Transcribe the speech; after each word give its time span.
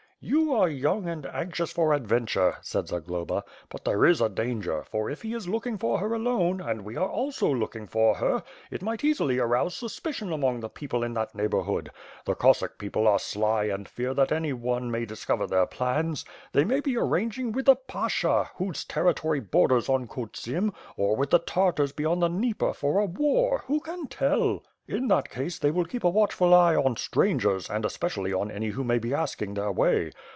You 0.23 0.53
are 0.53 0.69
young 0.69 1.07
and 1.09 1.25
anxious 1.25 1.71
for 1.71 1.87
WITH 1.89 2.07
FIRE 2.07 2.17
AND 2.19 2.29
SWORD. 2.29 2.29
^gj 2.29 2.51
adventure/' 2.57 2.63
said 2.63 2.87
Zagloba, 2.89 3.43
"but 3.69 3.85
there 3.85 4.05
is 4.05 4.21
a 4.21 4.29
danger; 4.29 4.83
for 4.83 5.09
if 5.09 5.23
he 5.23 5.33
is 5.33 5.47
looking 5.49 5.79
for 5.79 5.97
her 5.97 6.13
alone, 6.13 6.61
and 6.61 6.85
we 6.85 6.95
are 6.95 7.09
also 7.09 7.51
looking 7.51 7.87
for 7.87 8.13
her, 8.17 8.43
it 8.69 8.83
might 8.83 9.03
easily 9.03 9.39
arouse 9.39 9.73
suspicion 9.75 10.31
among 10.31 10.59
the 10.59 10.69
people 10.69 11.01
in 11.03 11.15
that 11.15 11.33
neighbor 11.33 11.63
hood. 11.63 11.89
The 12.25 12.35
Cossack 12.35 12.77
people 12.77 13.07
are 13.07 13.17
sly 13.17 13.63
and 13.63 13.87
fear 13.89 14.13
that 14.13 14.31
any 14.31 14.53
one 14.53 14.91
may 14.91 15.05
discover 15.05 15.47
their 15.47 15.65
plans. 15.65 16.23
They 16.51 16.65
may 16.65 16.81
be 16.81 16.95
arranging 16.97 17.51
with 17.51 17.65
the 17.65 17.75
Pasha, 17.75 18.51
whose 18.57 18.85
territory 18.85 19.39
borders 19.39 19.89
on 19.89 20.05
Khotsim, 20.07 20.71
or 20.97 21.15
with 21.15 21.31
the 21.31 21.39
Tartars 21.39 21.93
be 21.93 22.03
yond 22.03 22.21
the 22.21 22.27
Dnieper 22.27 22.73
for 22.73 22.99
a 22.99 23.05
war— 23.07 23.63
who 23.65 23.79
can 23.79 24.05
tell? 24.05 24.61
In 24.87 25.07
that 25.07 25.29
case 25.29 25.57
they 25.57 25.71
will 25.71 25.85
keep 25.85 26.03
a 26.03 26.09
watchful 26.09 26.53
eye 26.53 26.75
on 26.75 26.97
strangers 26.97 27.69
and, 27.69 27.85
especially, 27.85 28.33
on 28.33 28.51
any 28.51 28.69
who 28.69 28.83
may 28.83 28.99
be 28.99 29.13
asking 29.13 29.53
their 29.53 29.71
way. 29.71 30.11